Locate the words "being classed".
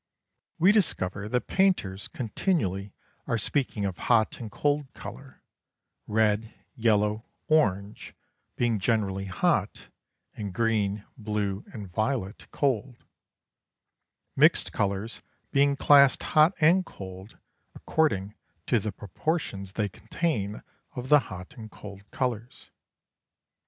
15.51-16.23